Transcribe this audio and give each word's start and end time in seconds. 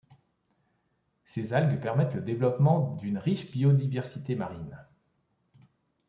Ces 1.25 1.53
algues 1.53 1.79
permettent 1.79 2.15
le 2.15 2.23
développement 2.23 2.95
d'une 2.95 3.19
riche 3.19 3.51
biodiversité 3.51 4.33
marine. 4.35 4.83